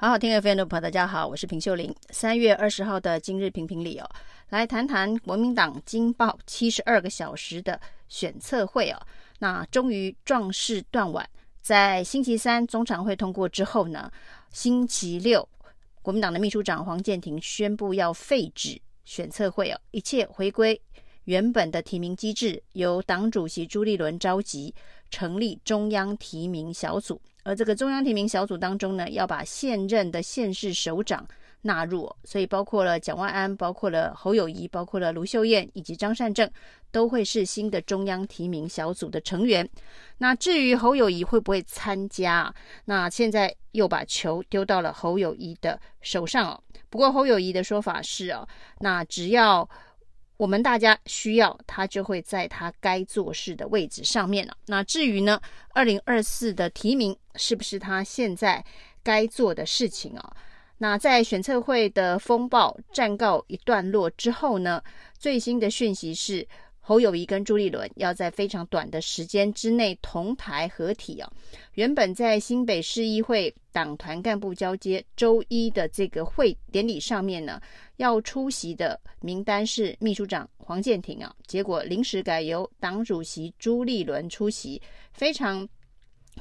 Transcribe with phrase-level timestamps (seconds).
[0.00, 1.94] 好好听 FM 的朋友，大家好，我是平秀玲。
[2.08, 4.10] 三月二十号的今日评评理哦，
[4.48, 7.78] 来谈谈国民党惊爆七十二个小时的
[8.08, 8.98] 选测会哦。
[9.40, 11.28] 那终于壮士断腕，
[11.60, 14.10] 在星期三中常会通过之后呢，
[14.50, 15.46] 星期六
[16.00, 20.80] 国民党的秘书长黄健庭宣布要废止选测会哦，一切回归
[21.30, 24.74] 原本的提名机制，由党主席朱立伦召集，
[25.12, 27.20] 成立中央提名小组。
[27.44, 31.24] 而这个中央提名小组当中呢，要把现任的县市首长
[31.62, 36.50] 纳入，所以包括了蒋万安、包括了侯友谊、包括了卢秀燕以及张善政，
[36.90, 39.68] 都会是新的中央提名小组的成员。
[40.18, 42.52] 那至于侯友谊会不会参加，
[42.86, 46.60] 那现在又把球丢到了侯友谊的手上哦。
[46.88, 48.48] 不过侯友谊的说法是哦，
[48.80, 49.70] 那只要。
[50.40, 54.56] 我们大家需要他，就会在他该做事的位置上面了。
[54.68, 55.38] 那至于呢，
[55.74, 58.64] 二零二四的提名是不是他现在
[59.02, 60.34] 该做的事情啊？
[60.78, 64.82] 那在选测会的风暴暂告一段落之后呢，
[65.18, 66.48] 最新的讯息是。
[66.90, 71.32] 侯友宜跟朱立伦要在非常短的时间之内同台合体啊！
[71.74, 77.62] 原本在新北市议会党团干部交接周一的这个会典礼上面呢，
[77.98, 84.82] 要出席的名单是秘书长黄健庭啊，结果临时改由党主席朱立伦出席，
[85.12, 85.68] 非常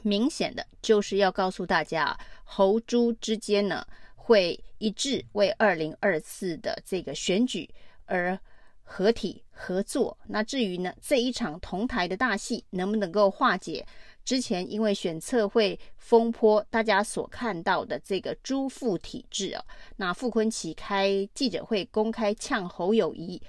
[0.02, 7.69] 明显的就是要告诉大家，啊侯朱之间呢会一致为二零二四的这个选举
[8.06, 8.36] 而。
[8.91, 13.85] 合体合作，那至于呢，这一场同台的大戏能不能够化解
[14.25, 19.63] 之前因为选测会风波大家所看到的这个朱富体制啊？
[19.97, 23.39] 那傅崐萁开记者会公开呛侯友谊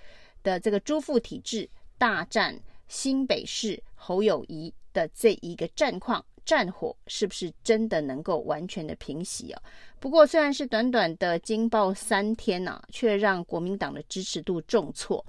[0.42, 6.22] 的这个朱富体制大战新北市侯友谊的这一个战况。
[6.51, 9.62] 战火是不是真的能够完全的平息啊？
[10.01, 15.25] 不过虽然是短短的惊爆三天呐、啊，却让国民党的支持度重挫。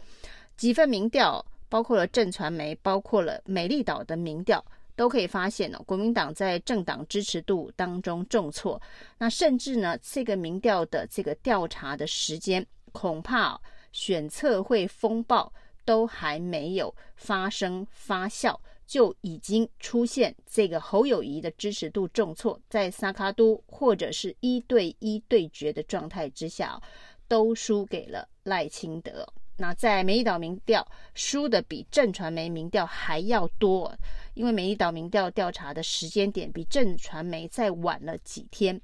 [0.58, 8.82] 几份民调，包括了震传媒，包括了美丽岛的民调，都可以发现呢、哦，国民党在政党支持度当中重挫。
[9.20, 15.54] 那甚至呢，这个民调的这个调查的时间，恐怕、选测会风暴
[15.86, 18.58] 都还没有发生发酵。
[18.92, 26.78] 就已经出现这个侯友宜的支持度重挫，在萨卡都或者是一对一对决的状态之下，
[27.26, 29.26] 都输给了赖清德。
[29.56, 33.98] 那在美丽岛民调输的比正传媒民调还要多，
[34.34, 38.82] 因为美丽岛民调调查的时间点比正传媒再晚了几天。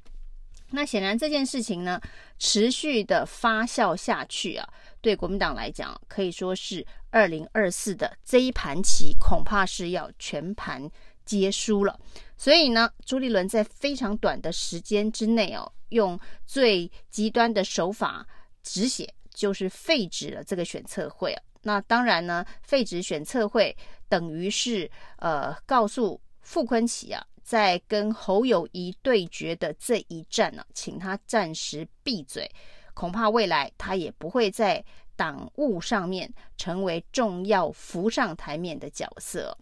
[0.70, 2.00] 那显然这件事情呢，
[2.40, 4.70] 持续的发酵下去啊，
[5.08, 10.92] 对国民党来讲，可以说是二零二四的这一盘棋，恐怕是要全盘
[11.24, 11.98] 皆输了。
[12.36, 18.28] 所以呢，朱立伦在非常短的时间之内哦，用最极端的手法
[18.62, 21.34] 止血，就是废止了这个选测会。
[21.62, 23.74] 那当然呢，废止选测会
[24.10, 27.26] 等于是呃，告诉傅昆萁啊。
[27.48, 32.46] 在跟侯友宜对决的这一战呢、啊，请他暂时闭嘴，
[32.98, 34.84] 恐怕未来他也不会在
[35.16, 36.28] 党务上面
[36.58, 39.56] 成为重要浮上台面的角色。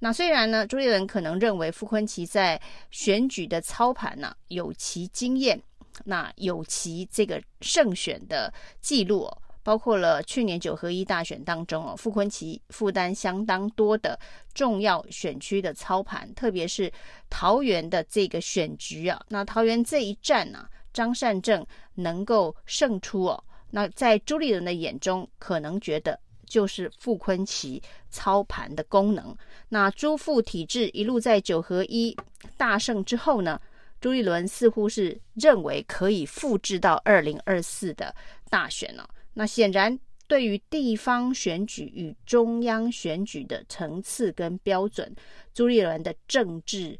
[0.00, 2.60] 那虽然呢，朱立伦可能认为傅昆萁在
[2.90, 5.58] 选举的操盘呢、有其经验，
[6.04, 9.38] 那有其这个胜选的记录、哦。
[9.64, 14.18] 包括了去年九合一大选当中哦，傅昆萁负担相当多的
[14.52, 16.92] 重要选区的操盘，特别是
[17.30, 19.18] 桃园的这个选局啊。
[19.28, 23.44] 那桃园这一战呢、张善政能够胜出哦。
[23.70, 29.34] 那在朱立伦的眼中，可能觉得就是傅崐萁操盘的功能。
[29.70, 32.16] 那朱副体制一路在九合一
[32.56, 33.60] 大胜之后呢，
[34.00, 38.14] 朱立伦似乎是认为可以复制到二零二四的
[38.50, 45.14] 大选了、那显然，对于地方选举与中央选举的层次跟标准，
[45.54, 46.98] 朱立伦的政治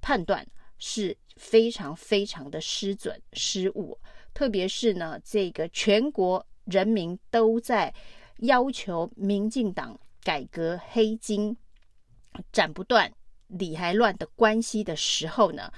[0.00, 0.46] 判断
[0.78, 3.98] 是非常非常的失准失误。
[4.32, 7.92] 特别是呢，这个全国人民都在
[8.38, 11.54] 要求民进党改革黑金
[12.52, 13.12] 斩不断、
[13.48, 15.70] 理还乱的关系的时候呢，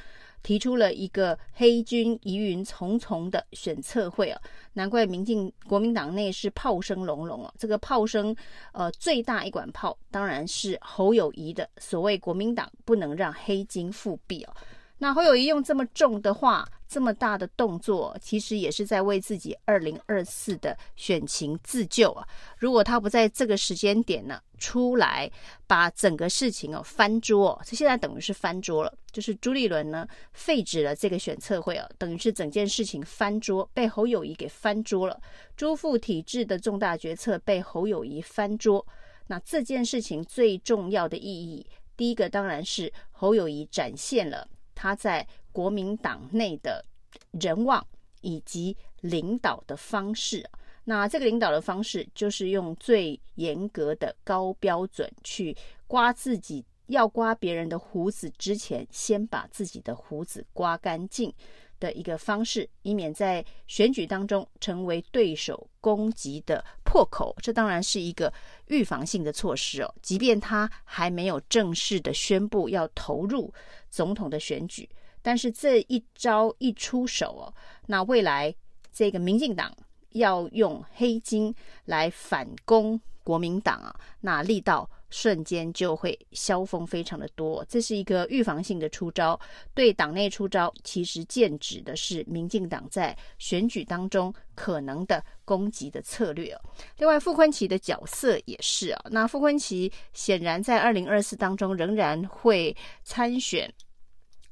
[0.42, 4.40] 提出了一个黑军疑云重重的选测会啊，
[4.74, 7.52] 难怪民进国民党内是炮声隆隆啊。
[7.58, 8.36] 这个炮声，
[8.72, 14.54] 呃，最大一管炮当然是侯友谊的所谓国民党不能让黑金复辟哦。
[14.98, 22.26] 那侯友宜用这么重的话，这么大的动作，其实也是在为自己二零二四的选情自救啊。
[22.56, 25.30] 如果他不在这个时间点呢出来，
[25.66, 35.20] 把整个事情哦翻桌，这现在等于是翻桌了，就是朱立伦呢废止了这个选测会啊，等于是整件事情翻桌，被侯友宜给翻桌了。
[35.56, 38.86] 朱副体制的重大决策被侯友宜翻桌，
[39.26, 44.48] 那这件事情最重要的意义，第一个当然是侯友宜展现了
[44.84, 46.84] 他在国民党内的
[47.40, 47.86] 人望
[48.20, 50.46] 以及领导的方式。
[50.84, 61.32] 那这个领导的方式，就是用最严格的高标准去刮自己，要刮别人的胡子之前，先把自己的胡子刮干净
[61.80, 66.62] 的一个方式，以免在选举当中成为对手攻击的
[66.94, 67.34] 破口。
[67.42, 68.32] 这当然是一个
[68.68, 69.92] 预防性的措施哦。
[70.00, 73.52] 即便他还没有正式的宣布要投入
[73.90, 74.88] 总统的选举，
[75.20, 77.52] 但是这一招一出手哦，
[77.86, 78.54] 那未来
[78.92, 79.74] 这个民进党。
[80.14, 81.52] 要用黑金
[81.86, 87.64] 来反攻国民党啊，那力道瞬间就会消风非常的多。
[87.68, 89.38] 这是一个预防性的出招，
[89.74, 96.58] 对党内出招，其实剑指的是民进党在选举当中可能的攻击的策略。
[96.98, 103.72] 另外，傅昆萁的角色也是啊，那傅昆萁显然在二零二四当中仍然会参选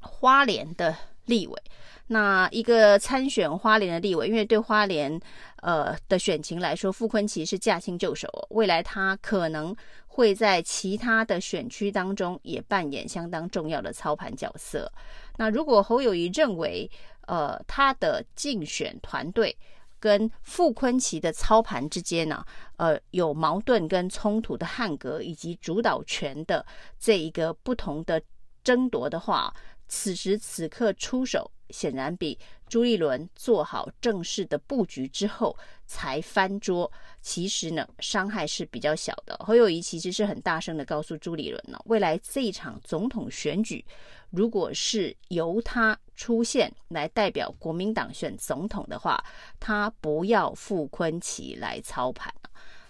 [0.00, 0.96] 花莲的
[1.26, 1.62] 立委。
[2.08, 5.18] 那一个参选花莲的立委，因为对花莲
[5.62, 9.74] 呃的选情来说，傅昆萁是驾轻就熟，未来他可能
[10.14, 14.92] 会在其他的选区当中也扮演相当重要的操盘角色。
[15.38, 16.90] 那如果侯友谊认为
[17.26, 19.56] 呃他的竞选团队
[19.98, 22.44] 跟傅昆萁的操盘之间呢，
[22.76, 26.66] 呃有矛盾跟冲突的汉格，以及主导权的
[27.00, 28.20] 这一个不同的
[28.62, 29.54] 争夺的话，
[29.88, 31.50] 此时此刻出手。
[31.70, 32.38] 显然比
[32.72, 35.54] 朱立伦做好正式的布局之后
[35.84, 36.90] 才翻桌，
[37.20, 39.36] 其实呢伤害是比较小的。
[39.40, 43.84] 侯友宜其实是很大声的告诉朱立伦呢，未来这一场总统选举，
[44.30, 49.22] 如果是由他出现来代表国民党选总统的话，
[49.60, 52.32] 他不要傅昆萁来操盘。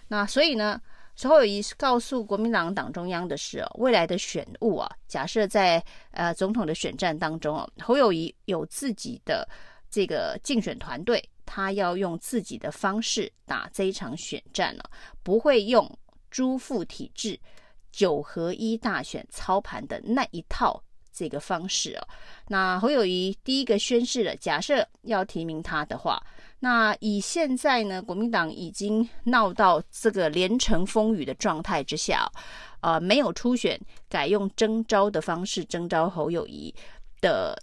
[0.07, 0.81] 那所以呢？
[1.25, 9.47] 侯友宜告诉国民党党中央的是哦，未来的选务啊，假设在呃总统的选战当中哦，侯友宜有自己的
[9.93, 14.83] 这个竞选团队，他要用自己的方式打这一场选战呢，
[15.21, 15.87] 不会用
[16.31, 17.39] 朱副体制
[17.91, 20.81] 九合一大选操盘的那一套
[21.11, 22.07] 这个方式哦。
[22.47, 26.19] 那侯友宜第一个宣示了，假设要提名他的话。
[26.59, 32.25] 那以现在呢，国民党已经闹到这个连城风雨的状态之下，
[32.79, 33.79] 呃，没有初选，
[34.09, 36.73] 改用征召的方式征召侯友宜
[37.21, 37.61] 的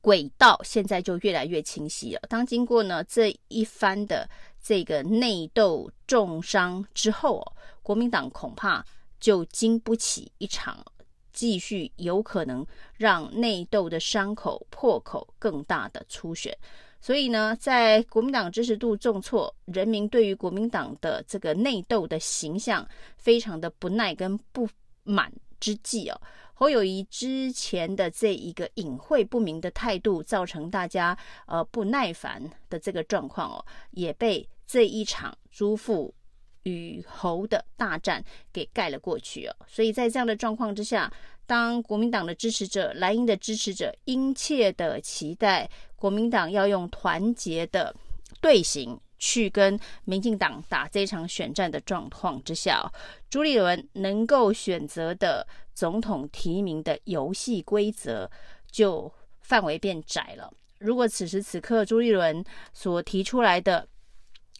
[0.00, 2.20] 轨道，现在就越来越清晰了。
[2.28, 4.28] 当经过呢这一番的
[4.62, 7.52] 这个内斗重伤之后哦，
[7.82, 8.84] 国民党恐怕
[9.18, 10.84] 就经不起一场
[11.32, 12.64] 继续有可能
[12.96, 16.56] 让内斗的伤口破口更大的初选。
[17.00, 24.68] 所以呢，在国民党支持度重挫，人民对于国民党的这个内斗的形象非常的不耐跟不
[25.02, 26.20] 满之际哦，
[26.62, 36.14] 侯友宜之前的这一个隐晦不明的态度，造成大家呃不耐烦的这个状况哦，也被这一场朱富
[36.62, 39.56] 与侯的大战给盖了过去哦。
[39.66, 41.12] 所以在这样的状况之下，
[41.48, 47.92] 当国民党的支持者、蓝营的支持者殷切的期待国民党要用团结的
[48.40, 52.90] 队形去跟民进党打这场选战的状况之下，
[53.30, 58.28] 朱立伦能够选择的总统提名的游戏规则
[58.68, 59.08] 就
[59.42, 60.52] 范围变窄了。
[60.80, 63.86] 如果此时此刻朱立伦所提出来的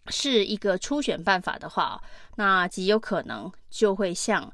[0.07, 2.01] 是一个初选办法的话，
[2.37, 4.49] 那极有可能就会像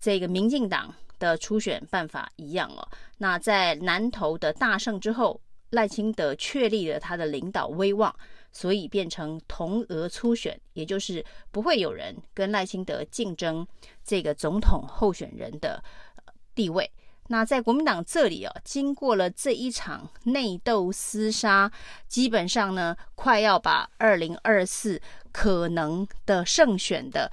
[0.00, 0.92] 这个民进党。
[1.22, 2.82] 的初选办法一样哦。
[3.18, 5.40] 那在南投的大胜之后，
[5.70, 8.12] 赖清德确立了他的领导威望，
[8.52, 13.66] 所以变成同额初选，也就是不会有人跟赖清德竞争
[14.04, 15.82] 这个总统候选人的
[16.54, 16.88] 地位。
[17.28, 21.72] 那在国民党这里哦，经过了这一场内斗厮杀，
[22.06, 25.00] 基本上呢，快要把二零二四
[25.32, 27.32] 可能的胜选的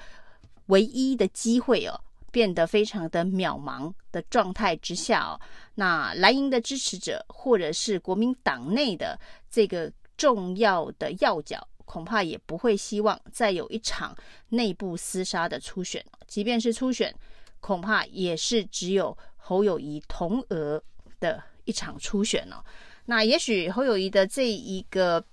[0.67, 1.99] 唯一的机会哦。
[2.31, 5.41] 变得非常的渺茫的状态之下哦，
[5.73, 14.13] 那蓝营的支持者或者是国民党内的这个重要的要角，恐怕也不会希望再有一场
[14.49, 16.05] 内部厮杀的初选。
[16.27, 17.15] 即便是初选，
[17.61, 20.83] 恐怕也是只有侯友谊同额
[21.21, 22.61] 的一场初选哦。
[23.05, 25.23] 那也许侯友谊的这一个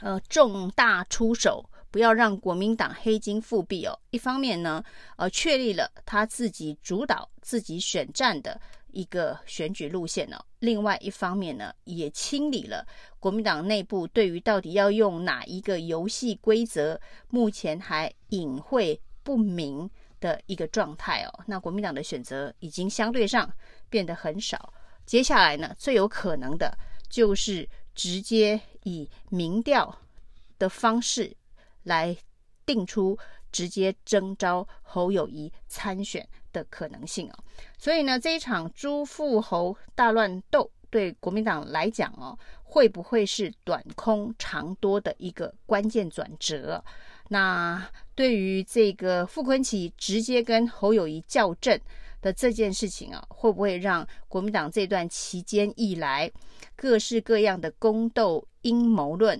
[0.00, 3.98] 呃重大出手，不要让国民党黑金复辟哦。
[4.10, 4.82] 一方面呢，
[5.16, 8.60] 呃，确立了他自己主导、自己选战的
[8.94, 10.42] 一个选举路线哦。
[10.60, 12.86] 另外一方面呢，也清理了
[13.20, 16.98] 国民党内部对于到底要用哪一个游戏规则，
[17.28, 21.44] 目前还隐晦不明的一个状态哦。
[21.46, 23.52] 那国民党的选择已经相对上
[23.90, 24.72] 变得很少。
[25.04, 26.74] 接下来呢，最有可能的
[27.10, 29.98] 就是直接以民调
[30.58, 31.36] 的方式
[31.82, 32.16] 来
[32.64, 33.18] 定出
[33.52, 37.34] 直接征召侯友谊参选的可能性哦。
[37.76, 46.82] 所以呢，这一场朱富侯大乱斗对国民党来讲哦，会不会是短空长多的一个关键转折？
[47.28, 51.78] 那对于这个傅昆萁直接跟侯友谊较正。
[52.24, 56.32] 的这件事情啊，会不会让国民党这段期间以来
[56.74, 59.38] 各式各样的宫斗阴谋论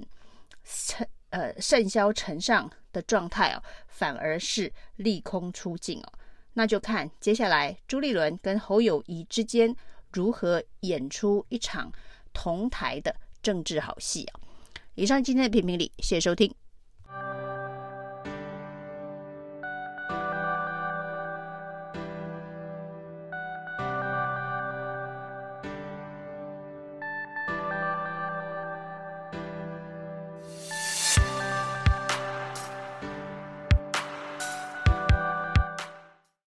[0.64, 6.12] 甚呃甚嚣尘上的状态哦，反而是利空出尽哦？
[6.54, 9.75] 那就看接下来朱立伦跟侯友谊之间
[10.12, 11.92] 如何演出一场
[12.32, 14.40] 同台的政治好戏啊！
[14.94, 16.54] 以上今天的评评理，谢谢收听。